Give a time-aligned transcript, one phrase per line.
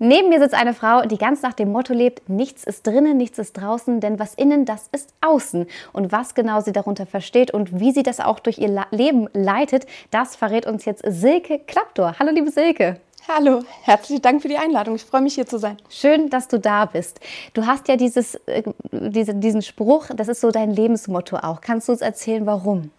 [0.00, 3.38] Neben mir sitzt eine Frau, die ganz nach dem Motto lebt, nichts ist drinnen, nichts
[3.38, 5.66] ist draußen, denn was innen, das ist außen.
[5.92, 9.86] Und was genau sie darunter versteht und wie sie das auch durch ihr Leben leitet,
[10.10, 12.16] das verrät uns jetzt Silke Klappdor.
[12.18, 13.00] Hallo liebe Silke.
[13.28, 14.96] Hallo, herzlichen Dank für die Einladung.
[14.96, 15.76] Ich freue mich hier zu sein.
[15.88, 17.20] Schön, dass du da bist.
[17.54, 21.60] Du hast ja dieses, äh, diese, diesen Spruch, das ist so dein Lebensmotto auch.
[21.60, 22.90] Kannst du uns erzählen, warum?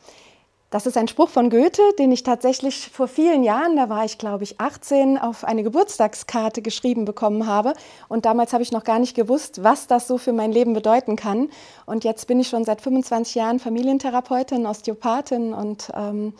[0.75, 4.17] Das ist ein Spruch von Goethe, den ich tatsächlich vor vielen Jahren, da war ich
[4.17, 7.71] glaube ich 18, auf eine Geburtstagskarte geschrieben bekommen habe.
[8.09, 11.16] Und damals habe ich noch gar nicht gewusst, was das so für mein Leben bedeuten
[11.16, 11.47] kann.
[11.85, 16.33] Und jetzt bin ich schon seit 25 Jahren Familientherapeutin, Osteopathin und ähm,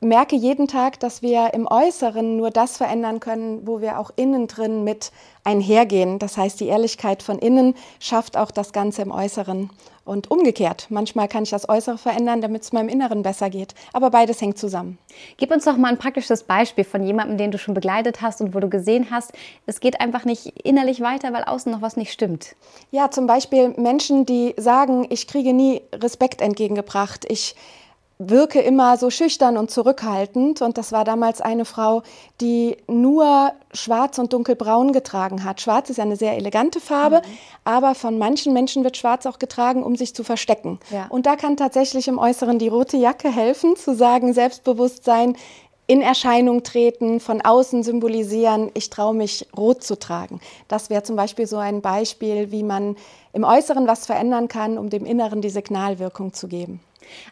[0.00, 4.48] merke jeden Tag, dass wir im Äußeren nur das verändern können, wo wir auch innen
[4.48, 5.12] drin mit
[5.44, 6.18] einhergehen.
[6.18, 9.70] Das heißt, die Ehrlichkeit von innen schafft auch das Ganze im Äußeren.
[10.10, 13.76] Und umgekehrt, manchmal kann ich das Äußere verändern, damit es meinem Inneren besser geht.
[13.92, 14.98] Aber beides hängt zusammen.
[15.36, 18.52] Gib uns doch mal ein praktisches Beispiel von jemandem, den du schon begleitet hast und
[18.52, 19.30] wo du gesehen hast,
[19.66, 22.56] es geht einfach nicht innerlich weiter, weil außen noch was nicht stimmt.
[22.90, 27.24] Ja, zum Beispiel Menschen, die sagen, ich kriege nie Respekt entgegengebracht.
[27.28, 27.54] Ich
[28.20, 30.60] wirke immer so schüchtern und zurückhaltend.
[30.60, 32.02] Und das war damals eine Frau,
[32.40, 35.62] die nur schwarz und dunkelbraun getragen hat.
[35.62, 37.32] Schwarz ist ja eine sehr elegante Farbe, mhm.
[37.64, 40.78] aber von manchen Menschen wird schwarz auch getragen, um sich zu verstecken.
[40.90, 41.06] Ja.
[41.08, 45.36] Und da kann tatsächlich im Äußeren die rote Jacke helfen, zu sagen, Selbstbewusstsein
[45.86, 50.40] in Erscheinung treten, von außen symbolisieren, ich traue mich rot zu tragen.
[50.68, 52.96] Das wäre zum Beispiel so ein Beispiel, wie man
[53.32, 56.80] im Äußeren was verändern kann, um dem Inneren die Signalwirkung zu geben.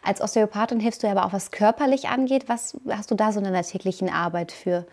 [0.03, 2.47] Als Osteopathin hilfst du aber auch, was körperlich angeht.
[2.47, 4.85] Was hast du da so in deiner täglichen Arbeit für,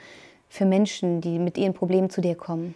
[0.49, 2.75] für Menschen, die mit ihren Problemen zu dir kommen?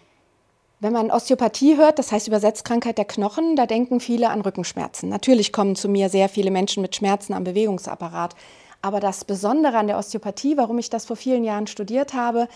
[0.83, 5.11] Wenn man Osteopathie hört, das heißt übersetzt Krankheit der Knochen, da denken viele an Rückenschmerzen.
[5.11, 8.34] Natürlich kommen zu mir sehr viele Menschen mit Schmerzen am Bewegungsapparat.
[8.80, 12.48] Aber das Besondere an der Osteopathie, warum ich das vor vielen Jahren studiert habe,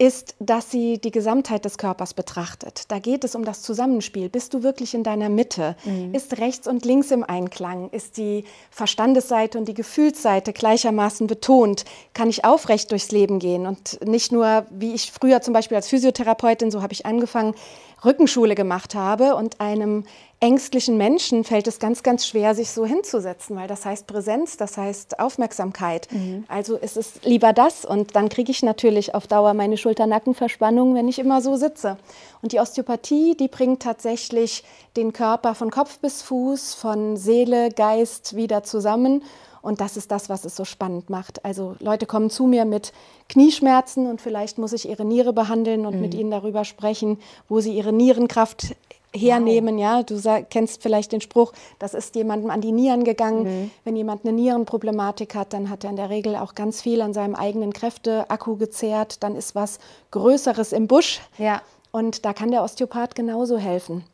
[0.00, 2.84] ist, dass sie die Gesamtheit des Körpers betrachtet.
[2.88, 4.30] Da geht es um das Zusammenspiel.
[4.30, 5.76] Bist du wirklich in deiner Mitte?
[5.84, 6.14] Mhm.
[6.14, 7.90] Ist rechts und links im Einklang?
[7.90, 11.84] Ist die Verstandesseite und die Gefühlsseite gleichermaßen betont?
[12.14, 15.88] Kann ich aufrecht durchs Leben gehen und nicht nur, wie ich früher zum Beispiel als
[15.88, 17.54] Physiotherapeutin, so habe ich angefangen,
[18.02, 20.04] Rückenschule gemacht habe und einem
[20.40, 24.78] ängstlichen Menschen fällt es ganz, ganz schwer, sich so hinzusetzen, weil das heißt Präsenz, das
[24.78, 26.08] heißt Aufmerksamkeit.
[26.10, 26.44] Mhm.
[26.48, 31.08] Also ist es lieber das und dann kriege ich natürlich auf Dauer meine Schulter-Nackenverspannung, wenn
[31.08, 31.98] ich immer so sitze.
[32.40, 34.64] Und die Osteopathie, die bringt tatsächlich
[34.96, 39.22] den Körper von Kopf bis Fuß, von Seele, Geist wieder zusammen.
[39.62, 41.44] Und das ist das, was es so spannend macht.
[41.44, 42.94] Also Leute kommen zu mir mit
[43.28, 46.00] Knieschmerzen und vielleicht muss ich ihre Niere behandeln und mhm.
[46.00, 48.74] mit ihnen darüber sprechen, wo sie ihre Nierenkraft
[49.14, 49.76] hernehmen.
[49.76, 49.82] Wow.
[49.82, 53.42] Ja, du sag, kennst vielleicht den Spruch, das ist jemandem an die Nieren gegangen.
[53.42, 53.70] Mhm.
[53.84, 57.12] Wenn jemand eine Nierenproblematik hat, dann hat er in der Regel auch ganz viel an
[57.12, 59.22] seinem eigenen Kräfteakku gezehrt.
[59.22, 59.78] Dann ist was
[60.10, 61.20] Größeres im Busch.
[61.38, 61.62] Ja.
[61.92, 64.04] Und da kann der Osteopath genauso helfen.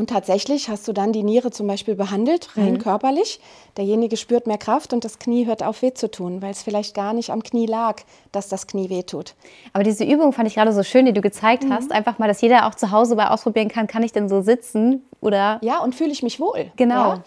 [0.00, 2.78] Und tatsächlich hast du dann die Niere zum Beispiel behandelt, rein mhm.
[2.78, 3.38] körperlich.
[3.76, 6.94] Derjenige spürt mehr Kraft und das Knie hört auf weh zu tun, weil es vielleicht
[6.94, 7.96] gar nicht am Knie lag,
[8.32, 9.34] dass das Knie weh tut.
[9.74, 11.74] Aber diese Übung fand ich gerade so schön, die du gezeigt mhm.
[11.74, 11.92] hast.
[11.92, 15.04] Einfach mal, dass jeder auch zu Hause mal ausprobieren kann, kann ich denn so sitzen
[15.20, 15.58] oder?
[15.60, 16.72] Ja, und fühle ich mich wohl.
[16.76, 16.94] Genau.
[16.94, 17.24] Ja?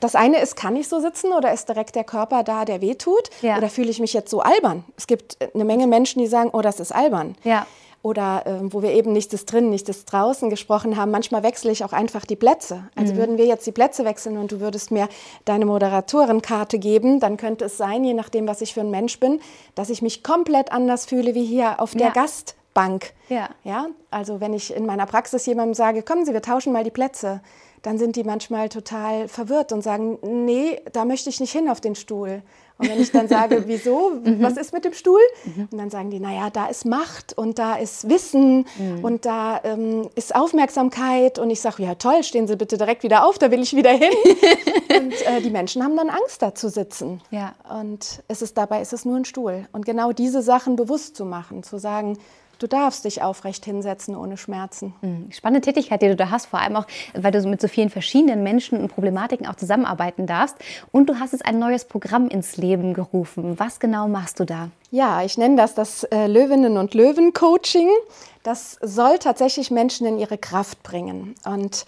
[0.00, 2.96] Das eine ist, kann ich so sitzen oder ist direkt der Körper da, der weh
[2.96, 3.30] tut?
[3.40, 3.56] Ja.
[3.56, 4.84] Oder fühle ich mich jetzt so albern?
[4.96, 7.36] Es gibt eine Menge Menschen, die sagen, oh, das ist albern.
[7.44, 7.68] Ja
[8.06, 11.72] oder äh, wo wir eben nichts ist drin, nichts ist draußen gesprochen haben, manchmal wechsle
[11.72, 12.84] ich auch einfach die Plätze.
[12.94, 13.18] Also mhm.
[13.18, 15.08] würden wir jetzt die Plätze wechseln und du würdest mir
[15.44, 19.40] deine Moderatorenkarte geben, dann könnte es sein, je nachdem, was ich für ein Mensch bin,
[19.74, 22.12] dass ich mich komplett anders fühle wie hier auf der ja.
[22.12, 23.12] Gastbank.
[23.28, 23.48] Ja.
[23.64, 23.88] ja.
[24.12, 27.40] Also wenn ich in meiner Praxis jemandem sage, kommen Sie, wir tauschen mal die Plätze,
[27.86, 31.80] dann sind die manchmal total verwirrt und sagen, nee, da möchte ich nicht hin auf
[31.80, 32.42] den Stuhl.
[32.78, 34.42] Und wenn ich dann sage, wieso, mhm.
[34.42, 35.20] was ist mit dem Stuhl?
[35.44, 35.68] Mhm.
[35.70, 39.04] Und dann sagen die, naja, da ist Macht und da ist Wissen mhm.
[39.04, 41.38] und da ähm, ist Aufmerksamkeit.
[41.38, 43.92] Und ich sage, ja toll, stehen Sie bitte direkt wieder auf, da will ich wieder
[43.92, 44.12] hin.
[44.96, 47.20] und äh, die Menschen haben dann Angst, da zu sitzen.
[47.30, 47.54] Ja.
[47.70, 49.68] Und es ist, dabei ist es nur ein Stuhl.
[49.70, 52.18] Und genau diese Sachen bewusst zu machen, zu sagen,
[52.58, 54.94] Du darfst dich aufrecht hinsetzen ohne Schmerzen.
[55.02, 55.30] Mhm.
[55.30, 58.42] Spannende Tätigkeit, die du da hast, vor allem auch, weil du mit so vielen verschiedenen
[58.42, 60.56] Menschen und Problematiken auch zusammenarbeiten darfst.
[60.92, 63.58] Und du hast jetzt ein neues Programm ins Leben gerufen.
[63.58, 64.70] Was genau machst du da?
[64.90, 67.88] Ja, ich nenne das das äh, Löwinnen und Löwen Coaching.
[68.42, 71.34] Das soll tatsächlich Menschen in ihre Kraft bringen.
[71.44, 71.84] Und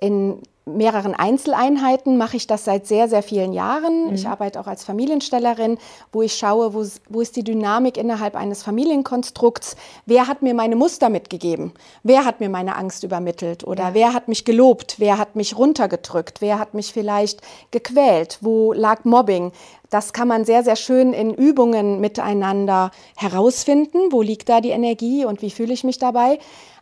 [0.00, 4.08] in mehreren Einzeleinheiten mache ich das seit sehr, sehr vielen Jahren.
[4.08, 4.14] Mhm.
[4.14, 5.78] Ich arbeite auch als Familienstellerin,
[6.12, 9.76] wo ich schaue, wo, wo, ist die Dynamik innerhalb eines Familienkonstrukts.
[10.06, 11.72] Wer hat mir meine Muster mitgegeben?
[12.02, 13.64] Wer hat mir meine Angst übermittelt?
[13.64, 13.94] Oder ja.
[13.94, 14.96] wer hat mich gelobt?
[14.98, 16.40] Wer hat mich runtergedrückt?
[16.40, 18.38] Wer hat mich vielleicht gequält?
[18.40, 19.52] Wo lag Mobbing?
[19.90, 24.10] Das kann man sehr, sehr schön in Übungen miteinander herausfinden.
[24.10, 26.38] Wo liegt da die Energie und wie fühle ich mich dabei?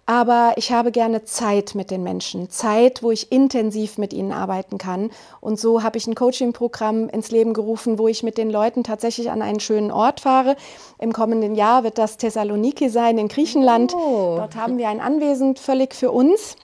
[0.07, 4.79] Aber ich habe gerne Zeit mit den Menschen, Zeit, wo ich intensiv mit ihnen arbeiten
[4.79, 5.11] kann.
[5.41, 9.31] Und so habe ich ein Coaching-Programm ins Leben gerufen, wo ich mit den Leuten tatsächlich
[9.31, 10.57] an einen schönen Ort fahre.
[10.99, 13.95] Im kommenden Jahr wird das Thessaloniki sein in Griechenland.
[13.95, 14.37] Oh.
[14.37, 16.57] Dort haben wir ein Anwesen völlig für uns.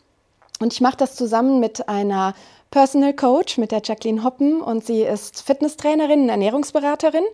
[0.60, 2.34] Und ich mache das zusammen mit einer
[2.70, 4.60] Personal Coach, mit der Jacqueline Hoppen.
[4.60, 7.24] Und sie ist Fitnesstrainerin, Ernährungsberaterin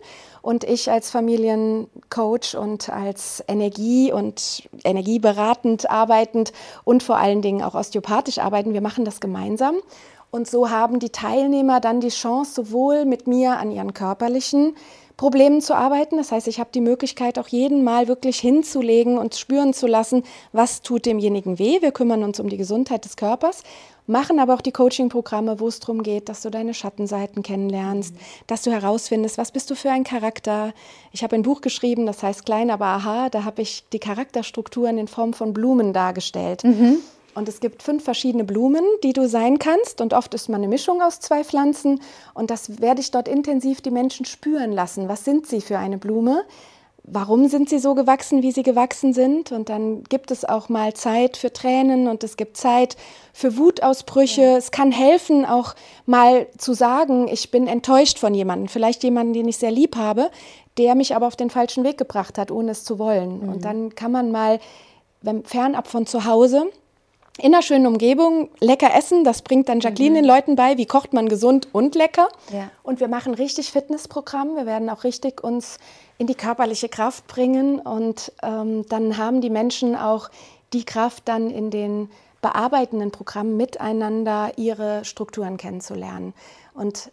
[0.41, 6.53] und ich als Familiencoach und als Energie- und energieberatend arbeitend
[6.83, 9.75] und vor allen Dingen auch osteopathisch arbeiten, wir machen das gemeinsam.
[10.31, 14.75] Und so haben die Teilnehmer dann die Chance, sowohl mit mir an ihren körperlichen
[15.15, 16.17] Problemen zu arbeiten.
[16.17, 20.23] Das heißt, ich habe die Möglichkeit, auch jeden Mal wirklich hinzulegen und spüren zu lassen,
[20.51, 21.81] was tut demjenigen weh.
[21.81, 23.63] Wir kümmern uns um die Gesundheit des Körpers
[24.07, 28.19] machen aber auch die Coaching-Programme, wo es darum geht, dass du deine Schattenseiten kennenlernst, mhm.
[28.47, 30.73] dass du herausfindest, was bist du für ein Charakter.
[31.11, 34.97] Ich habe ein Buch geschrieben, das heißt Klein, aber aha, da habe ich die Charakterstrukturen
[34.97, 36.63] in Form von Blumen dargestellt.
[36.63, 36.97] Mhm.
[37.35, 40.01] Und es gibt fünf verschiedene Blumen, die du sein kannst.
[40.01, 41.99] Und oft ist man eine Mischung aus zwei Pflanzen.
[42.33, 45.09] Und das werde ich dort intensiv die Menschen spüren lassen.
[45.09, 46.43] Was sind sie für eine Blume?
[47.03, 49.51] Warum sind sie so gewachsen, wie sie gewachsen sind.
[49.51, 52.95] Und dann gibt es auch mal Zeit für Tränen und es gibt Zeit
[53.33, 54.41] für Wutausbrüche.
[54.41, 54.57] Ja.
[54.57, 59.47] Es kann helfen, auch mal zu sagen, ich bin enttäuscht von jemandem, vielleicht jemanden, den
[59.47, 60.31] ich sehr lieb habe,
[60.77, 63.41] der mich aber auf den falschen Weg gebracht hat, ohne es zu wollen.
[63.41, 63.49] Mhm.
[63.49, 64.59] Und dann kann man mal
[65.43, 66.67] fernab von zu Hause
[67.39, 69.23] in einer schönen Umgebung lecker essen.
[69.23, 70.15] Das bringt dann Jacqueline mhm.
[70.15, 72.29] den Leuten bei, wie kocht man gesund und lecker.
[72.51, 72.69] Ja.
[72.83, 74.55] Und wir machen richtig Fitnessprogramm.
[74.55, 75.79] Wir werden auch richtig uns
[76.17, 77.79] in die körperliche Kraft bringen.
[77.79, 80.29] Und ähm, dann haben die Menschen auch
[80.73, 82.09] die Kraft, dann in den
[82.41, 86.33] bearbeitenden Programmen miteinander ihre Strukturen kennenzulernen.
[86.73, 87.11] Und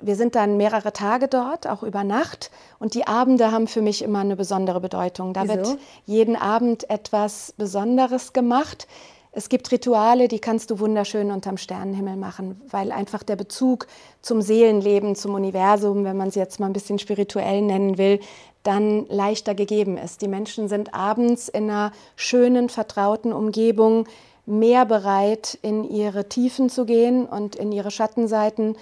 [0.00, 2.50] wir sind dann mehrere Tage dort, auch über Nacht.
[2.78, 5.32] Und die Abende haben für mich immer eine besondere Bedeutung.
[5.32, 5.54] Da Wieso?
[5.54, 8.86] wird jeden Abend etwas Besonderes gemacht.
[9.32, 13.86] Es gibt Rituale, die kannst du wunderschön unterm Sternenhimmel machen, weil einfach der Bezug
[14.22, 18.20] zum Seelenleben, zum Universum, wenn man es jetzt mal ein bisschen spirituell nennen will,
[18.62, 20.22] dann leichter gegeben ist.
[20.22, 24.06] Die Menschen sind abends in einer schönen, vertrauten Umgebung
[24.46, 28.76] mehr bereit, in ihre Tiefen zu gehen und in ihre Schattenseiten,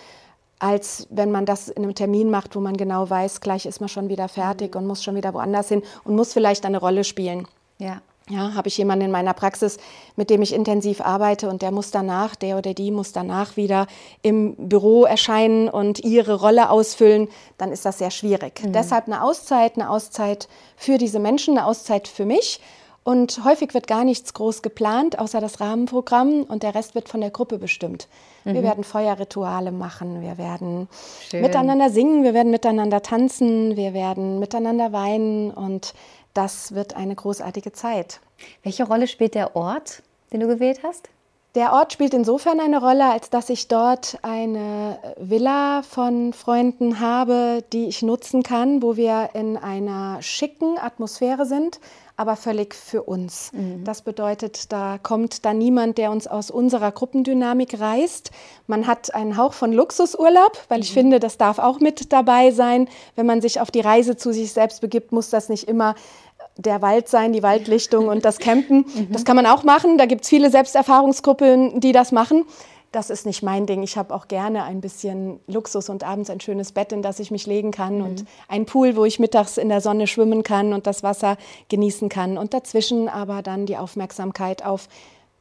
[0.59, 3.89] als wenn man das in einem Termin macht, wo man genau weiß, gleich ist man
[3.89, 7.47] schon wieder fertig und muss schon wieder woanders hin und muss vielleicht eine Rolle spielen.
[7.79, 8.01] Ja.
[8.29, 9.77] Ja, habe ich jemanden in meiner Praxis,
[10.17, 13.87] mit dem ich intensiv arbeite und der muss danach, der oder die muss danach wieder
[14.21, 18.65] im Büro erscheinen und ihre Rolle ausfüllen, dann ist das sehr schwierig.
[18.65, 18.73] Mhm.
[18.73, 22.61] Deshalb eine Auszeit, eine Auszeit für diese Menschen, eine Auszeit für mich.
[23.05, 27.21] Und häufig wird gar nichts groß geplant, außer das Rahmenprogramm und der Rest wird von
[27.21, 28.09] der Gruppe bestimmt.
[28.45, 28.55] Mhm.
[28.55, 30.89] Wir werden Feuerrituale machen, wir werden
[31.31, 31.43] Schön.
[31.43, 35.95] miteinander singen, wir werden miteinander tanzen, wir werden miteinander weinen und
[36.37, 38.21] das wird eine großartige Zeit.
[38.63, 40.03] Welche Rolle spielt der Ort,
[40.33, 41.09] den du gewählt hast?
[41.57, 47.65] Der Ort spielt insofern eine Rolle, als dass ich dort eine Villa von Freunden habe,
[47.73, 51.81] die ich nutzen kann, wo wir in einer schicken Atmosphäre sind,
[52.19, 53.53] aber völlig für uns.
[53.55, 53.85] Mhm.
[53.85, 58.33] Das bedeutet, da kommt dann niemand, der uns aus unserer Gruppendynamik reißt.
[58.67, 61.01] Man hat einen Hauch von Luxusurlaub, weil ich mhm.
[61.01, 62.87] finde, das darf auch mit dabei sein.
[63.15, 65.95] Wenn man sich auf die Reise zu sich selbst begibt, muss das nicht immer
[66.57, 68.87] der Wald sein, die Waldlichtung und das Campen.
[68.95, 69.13] Mhm.
[69.13, 69.99] Das kann man auch machen.
[69.99, 72.45] Da gibt es viele Selbsterfahrungsgruppen, die das machen.
[72.93, 73.83] Das ist nicht mein Ding.
[73.83, 77.31] Ich habe auch gerne ein bisschen Luxus und abends ein schönes Bett, in das ich
[77.31, 78.05] mich legen kann mhm.
[78.05, 81.37] und ein Pool, wo ich mittags in der Sonne schwimmen kann und das Wasser
[81.69, 82.39] genießen kann.
[82.39, 84.89] Und dazwischen aber dann die Aufmerksamkeit auf,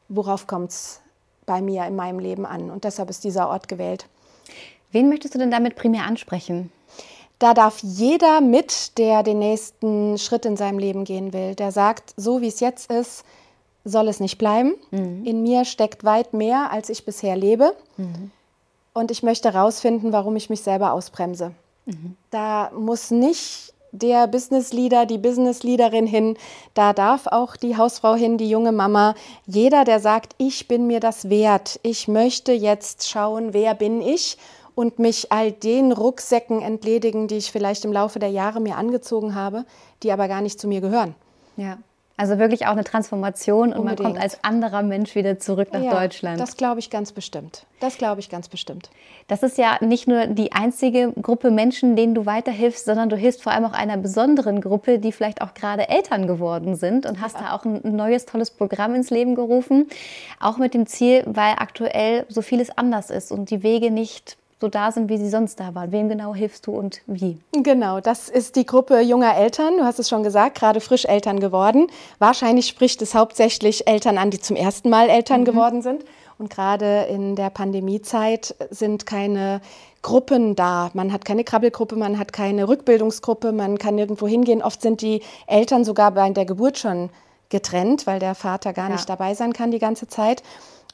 [0.08, 1.00] worauf kommt es
[1.46, 2.70] bei mir in meinem Leben an.
[2.70, 4.06] Und deshalb ist dieser Ort gewählt.
[4.92, 6.70] Wen möchtest du denn damit primär ansprechen?
[7.38, 12.14] Da darf jeder mit, der den nächsten Schritt in seinem Leben gehen will, der sagt,
[12.16, 13.24] so wie es jetzt ist,
[13.84, 14.74] soll es nicht bleiben.
[14.90, 15.24] Mhm.
[15.24, 17.74] In mir steckt weit mehr, als ich bisher lebe.
[17.96, 18.30] Mhm.
[18.94, 21.52] Und ich möchte herausfinden, warum ich mich selber ausbremse.
[21.84, 22.16] Mhm.
[22.30, 26.36] Da muss nicht der Business Leader, die Business Leaderin hin,
[26.74, 29.14] da darf auch die Hausfrau hin, die junge Mama.
[29.46, 34.36] Jeder, der sagt, ich bin mir das wert, ich möchte jetzt schauen, wer bin ich
[34.76, 39.34] und mich all den Rucksäcken entledigen, die ich vielleicht im Laufe der Jahre mir angezogen
[39.34, 39.64] habe,
[40.04, 41.16] die aber gar nicht zu mir gehören.
[41.56, 41.78] Ja.
[42.18, 44.00] Also wirklich auch eine Transformation und Unbedingt.
[44.00, 46.40] man kommt als anderer Mensch wieder zurück nach ja, Deutschland.
[46.40, 47.66] Das glaube ich ganz bestimmt.
[47.80, 48.90] Das glaube ich ganz bestimmt.
[49.28, 53.42] Das ist ja nicht nur die einzige Gruppe Menschen, denen du weiterhilfst, sondern du hilfst
[53.42, 57.36] vor allem auch einer besonderen Gruppe, die vielleicht auch gerade Eltern geworden sind und hast
[57.36, 57.48] ja.
[57.48, 59.88] da auch ein neues tolles Programm ins Leben gerufen.
[60.40, 64.68] Auch mit dem Ziel, weil aktuell so vieles anders ist und die Wege nicht so
[64.68, 65.92] da sind, wie sie sonst da waren.
[65.92, 67.38] Wem genau hilfst du und wie?
[67.52, 69.76] Genau, das ist die Gruppe junger Eltern.
[69.76, 71.88] Du hast es schon gesagt, gerade frisch Eltern geworden.
[72.18, 75.46] Wahrscheinlich spricht es hauptsächlich Eltern an, die zum ersten Mal Eltern mhm.
[75.46, 76.04] geworden sind.
[76.38, 79.60] Und gerade in der Pandemiezeit sind keine
[80.02, 80.90] Gruppen da.
[80.94, 84.62] Man hat keine Krabbelgruppe, man hat keine Rückbildungsgruppe, man kann nirgendwo hingehen.
[84.62, 87.10] Oft sind die Eltern sogar bei der Geburt schon
[87.48, 88.94] getrennt, weil der Vater gar ja.
[88.94, 90.42] nicht dabei sein kann die ganze Zeit.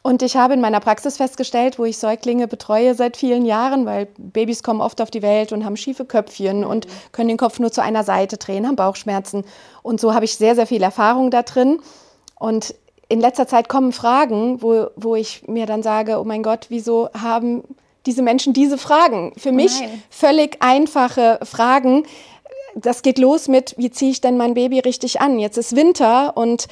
[0.03, 4.09] Und ich habe in meiner Praxis festgestellt, wo ich Säuglinge betreue seit vielen Jahren, weil
[4.19, 7.71] Babys kommen oft auf die Welt und haben schiefe Köpfchen und können den Kopf nur
[7.71, 9.45] zu einer Seite drehen, haben Bauchschmerzen.
[9.83, 11.79] Und so habe ich sehr, sehr viel Erfahrung da drin.
[12.37, 12.75] Und
[13.09, 17.09] in letzter Zeit kommen Fragen, wo, wo ich mir dann sage, oh mein Gott, wieso
[17.13, 17.63] haben
[18.07, 19.33] diese Menschen diese Fragen?
[19.37, 20.03] Für mich Nein.
[20.11, 22.05] völlig einfache Fragen,
[22.75, 25.39] das geht los mit, wie ziehe ich denn mein Baby richtig an?
[25.39, 26.69] Jetzt ist Winter und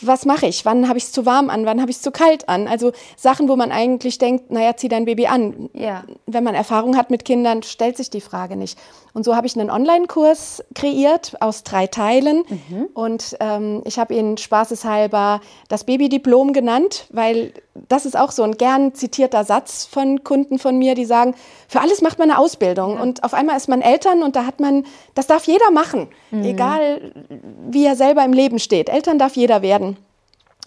[0.00, 0.64] was mache ich?
[0.64, 1.66] Wann habe ich es zu warm an?
[1.66, 2.66] Wann habe ich es zu kalt an?
[2.66, 5.70] Also Sachen, wo man eigentlich denkt, naja, zieh dein Baby an.
[5.72, 6.04] Ja.
[6.26, 8.78] Wenn man Erfahrung hat mit Kindern, stellt sich die Frage nicht.
[9.14, 12.44] Und so habe ich einen Online-Kurs kreiert aus drei Teilen.
[12.48, 12.88] Mhm.
[12.94, 17.52] Und ähm, ich habe ihn spaßeshalber das Babydiplom genannt, weil
[17.88, 21.34] das ist auch so ein gern zitierter Satz von Kunden von mir, die sagen,
[21.68, 22.96] für alles macht man eine Ausbildung.
[22.96, 23.02] Ja.
[23.02, 26.44] Und auf einmal ist man Eltern und da hat man, das darf jeder machen, mhm.
[26.44, 27.12] egal
[27.68, 28.88] wie er selber im Leben steht.
[28.88, 29.96] Eltern darf jeder jeder werden.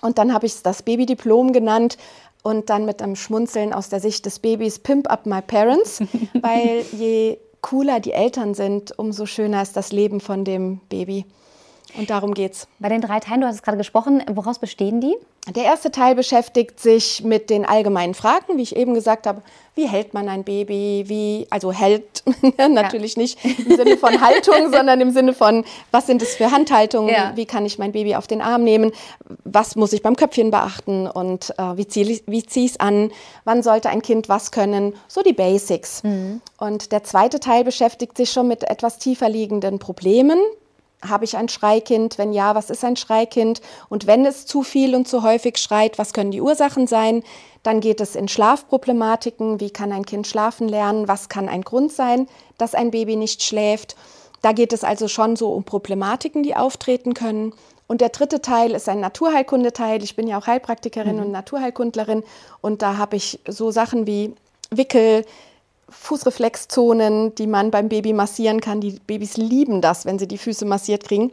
[0.02, 1.98] Und dann habe ich es das Babydiplom genannt
[2.44, 6.02] und dann mit einem Schmunzeln aus der Sicht des Babys Pimp Up My Parents,
[6.34, 11.26] weil je cooler die Eltern sind, umso schöner ist das Leben von dem Baby.
[11.98, 12.68] Und darum geht's.
[12.80, 15.16] Bei den drei Teilen, du hast es gerade gesprochen, woraus bestehen die?
[15.54, 19.44] Der erste Teil beschäftigt sich mit den allgemeinen Fragen, wie ich eben gesagt habe.
[19.76, 21.04] Wie hält man ein Baby?
[21.08, 22.24] Wie, also hält
[22.70, 23.22] natürlich ja.
[23.22, 27.14] nicht im Sinne von Haltung, sondern im Sinne von, was sind es für Handhaltungen?
[27.14, 27.34] Ja.
[27.36, 28.92] Wie kann ich mein Baby auf den Arm nehmen?
[29.44, 31.06] Was muss ich beim Köpfchen beachten?
[31.08, 33.12] Und äh, wie ziehe ich es an?
[33.44, 34.96] Wann sollte ein Kind was können?
[35.08, 36.02] So die Basics.
[36.04, 36.42] Mhm.
[36.58, 40.40] Und der zweite Teil beschäftigt sich schon mit etwas tiefer liegenden Problemen,
[41.10, 42.18] habe ich ein Schreikind?
[42.18, 43.62] Wenn ja, was ist ein Schreikind?
[43.90, 47.24] Und wenn es zu viel und zu häufig schreit, was können die Ursachen sein?
[47.64, 49.60] Dann geht es in Schlafproblematiken.
[49.60, 51.08] Wie kann ein Kind schlafen lernen?
[51.08, 53.96] Was kann ein Grund sein, dass ein Baby nicht schläft?
[54.42, 57.54] Da geht es also schon so um Problematiken, die auftreten können.
[57.88, 60.04] Und der dritte Teil ist ein Naturheilkundeteil.
[60.04, 61.24] Ich bin ja auch Heilpraktikerin mhm.
[61.24, 62.24] und Naturheilkundlerin.
[62.62, 64.34] Und da habe ich so Sachen wie
[64.72, 65.26] Wickel,
[65.90, 68.82] Fußreflexzonen, die man beim Baby massieren kann.
[68.82, 71.32] Die Babys lieben das, wenn sie die Füße massiert kriegen.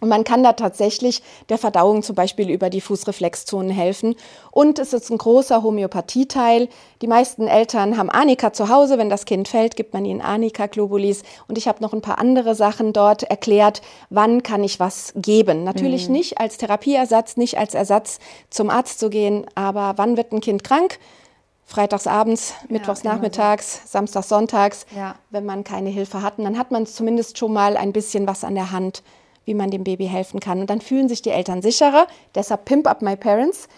[0.00, 4.14] Und man kann da tatsächlich der Verdauung zum Beispiel über die Fußreflexzonen helfen.
[4.52, 6.68] Und es ist ein großer Homöopathieteil.
[7.02, 8.96] Die meisten Eltern haben Anika zu Hause.
[8.96, 11.24] Wenn das Kind fällt, gibt man ihnen Anika-Globulis.
[11.48, 13.82] Und ich habe noch ein paar andere Sachen dort erklärt.
[14.08, 15.64] Wann kann ich was geben?
[15.64, 16.12] Natürlich mhm.
[16.12, 19.46] nicht als Therapieersatz, nicht als Ersatz zum Arzt zu gehen.
[19.56, 21.00] Aber wann wird ein Kind krank?
[21.68, 23.98] Freitagsabends, mittwochs ja, nachmittags, so.
[23.98, 25.14] samstags, sonntags, ja.
[25.30, 26.38] wenn man keine Hilfe hat.
[26.38, 29.02] Und dann hat man zumindest schon mal ein bisschen was an der Hand,
[29.44, 30.60] wie man dem Baby helfen kann.
[30.60, 32.06] Und dann fühlen sich die Eltern sicherer.
[32.34, 33.68] Deshalb Pimp Up My Parents.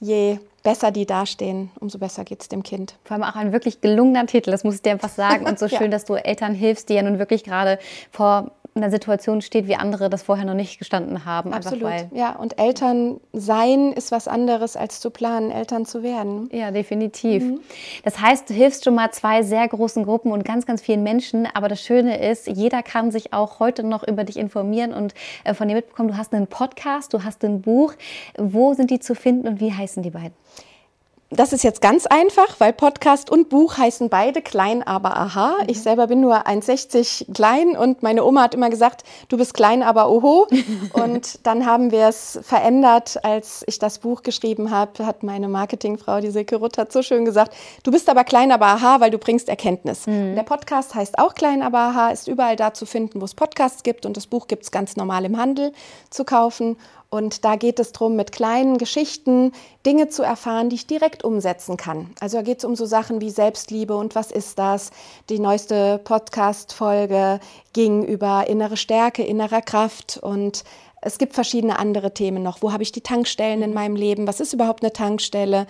[0.00, 2.96] Je besser die dastehen, umso besser geht es dem Kind.
[3.04, 5.44] Vor allem auch ein wirklich gelungener Titel, das muss ich dir einfach sagen.
[5.44, 5.88] Und so schön, ja.
[5.88, 7.78] dass du Eltern hilfst, die ja nun wirklich gerade
[8.10, 11.52] vor in einer Situation steht, wie andere das vorher noch nicht gestanden haben.
[11.52, 11.92] Absolut.
[12.12, 16.48] ja, und Eltern sein ist was anderes als zu planen, Eltern zu werden.
[16.50, 17.44] Ja, definitiv.
[17.44, 17.60] Mhm.
[18.02, 21.46] Das heißt, du hilfst schon mal zwei sehr großen Gruppen und ganz, ganz vielen Menschen.
[21.54, 25.14] Aber das Schöne ist, jeder kann sich auch heute noch über dich informieren und
[25.44, 26.08] äh, von dir mitbekommen.
[26.08, 27.94] Du hast einen Podcast, du hast ein Buch.
[28.36, 30.34] Wo sind die zu finden und wie heißen die beiden?
[31.36, 35.56] Das ist jetzt ganz einfach, weil Podcast und Buch heißen beide klein, aber aha.
[35.60, 35.68] Mhm.
[35.68, 39.82] Ich selber bin nur 1,60 klein und meine Oma hat immer gesagt, du bist klein,
[39.82, 40.46] aber oho.
[40.92, 46.20] und dann haben wir es verändert, als ich das Buch geschrieben habe, hat meine Marketingfrau,
[46.20, 49.18] die Silke Rutt, hat so schön gesagt, du bist aber klein, aber aha, weil du
[49.18, 50.06] bringst Erkenntnis.
[50.06, 50.36] Mhm.
[50.36, 53.82] Der Podcast heißt auch klein, aber aha, ist überall da zu finden, wo es Podcasts
[53.82, 55.72] gibt und das Buch gibt es ganz normal im Handel
[56.10, 56.76] zu kaufen.
[57.14, 59.52] Und da geht es darum, mit kleinen Geschichten
[59.86, 62.10] Dinge zu erfahren, die ich direkt umsetzen kann.
[62.18, 64.90] Also da geht es um so Sachen wie Selbstliebe und was ist das?
[65.28, 67.38] Die neueste Podcast-Folge
[67.72, 70.64] ging über innere Stärke, innerer Kraft und
[71.02, 72.62] es gibt verschiedene andere Themen noch.
[72.62, 74.26] Wo habe ich die Tankstellen in meinem Leben?
[74.26, 75.68] Was ist überhaupt eine Tankstelle?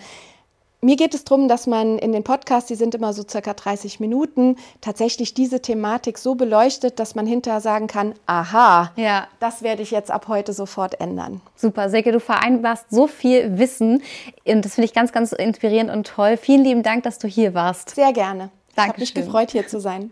[0.81, 3.99] Mir geht es darum, dass man in den Podcasts, die sind immer so circa 30
[3.99, 9.27] Minuten, tatsächlich diese Thematik so beleuchtet, dass man hinterher sagen kann, aha, ja.
[9.39, 11.41] das werde ich jetzt ab heute sofort ändern.
[11.55, 14.03] Super, Silke, du vereinbarst so viel Wissen
[14.45, 16.37] und das finde ich ganz, ganz inspirierend und toll.
[16.37, 17.95] Vielen lieben Dank, dass du hier warst.
[17.95, 18.49] Sehr gerne.
[18.75, 18.75] Danke.
[18.75, 20.11] Ich habe mich gefreut, hier zu sein.